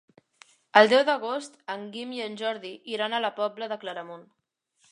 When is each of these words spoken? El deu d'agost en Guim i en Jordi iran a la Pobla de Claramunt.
El 0.79 0.87
deu 0.93 1.03
d'agost 1.09 1.59
en 1.75 1.83
Guim 1.97 2.15
i 2.15 2.23
en 2.27 2.37
Jordi 2.41 2.71
iran 2.95 3.17
a 3.19 3.23
la 3.27 3.33
Pobla 3.41 3.69
de 3.75 3.79
Claramunt. 3.85 4.25